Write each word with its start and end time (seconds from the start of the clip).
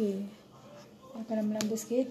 Okey. 0.00 0.24
Akan 1.12 1.52
melambung 1.52 1.76
sikit. 1.76 2.08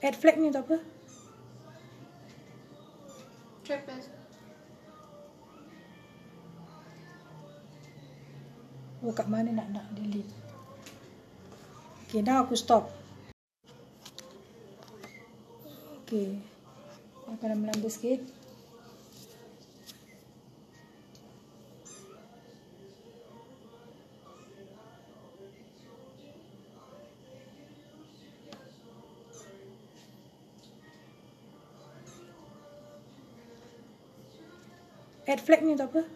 Add 0.00 0.16
flag 0.16 0.40
ni 0.40 0.48
untuk 0.48 0.72
apa? 0.72 0.80
Trapeze. 3.60 4.08
Oh, 9.04 9.12
kat 9.12 9.28
mana 9.28 9.52
nak 9.52 9.68
nak 9.68 9.84
delete? 9.92 10.48
Okay, 12.08 12.24
now 12.24 12.40
aku 12.40 12.56
stop. 12.56 12.88
Okay. 16.08 16.40
Akan 17.28 17.60
melambung 17.60 17.92
sikit. 17.92 18.24
Add 35.28 35.44
flag 35.44 35.60
ni 35.60 35.76
untuk 35.76 35.92
apa? 35.92 36.08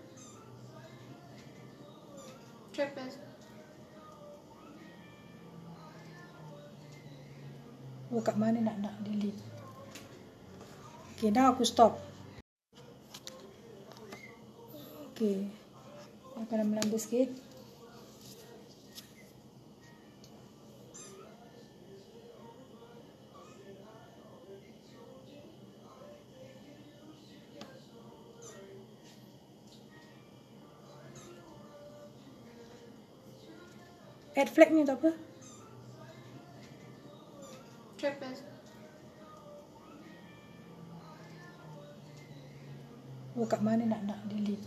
Trapeze. 2.73 3.32
Oh, 8.13 8.21
kat 8.21 8.37
mana 8.37 8.61
nak 8.61 8.77
nak 8.77 8.93
delete? 9.09 9.41
Okay, 11.17 11.33
now 11.33 11.49
aku 11.49 11.65
stop. 11.65 11.97
Okay. 15.17 15.49
Akan 16.37 16.69
melambung 16.69 17.01
sikit. 17.01 17.33
Add 34.37 34.53
flag 34.53 34.69
ni 34.75 34.85
untuk 34.85 35.01
apa? 35.01 35.32
Trapeze. 38.03 38.43
Oh, 43.39 43.47
kat 43.47 43.63
mana 43.63 43.87
nak 43.87 44.03
nak 44.03 44.19
delete? 44.27 44.67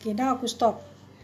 Okay, 0.00 0.16
now 0.16 0.32
aku 0.40 0.48
stop. 0.48 0.80